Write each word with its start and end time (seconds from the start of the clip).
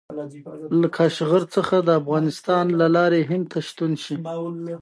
له 0.81 0.87
کاشغر 0.97 1.43
څخه 1.55 1.75
د 1.87 1.89
افغانستان 2.01 2.65
له 2.79 2.87
لارې 2.95 3.19
هند 3.29 3.45
ته 3.51 3.59
ستون 3.69 3.91
شي. 4.03 4.15